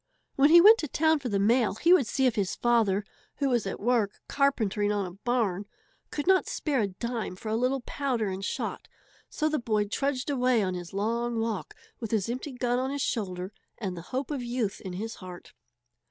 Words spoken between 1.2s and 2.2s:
the mail he would